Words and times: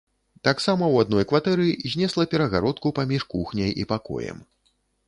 Таксама 0.47 0.83
ў 0.93 1.03
адной 1.05 1.25
кватэры 1.33 1.67
знесла 1.93 2.27
перагародку 2.35 2.87
паміж 3.03 3.21
кухняй 3.37 3.71
і 3.85 3.91
пакоем. 3.95 4.47